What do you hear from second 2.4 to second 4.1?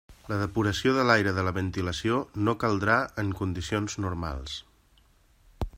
no caldrà en condicions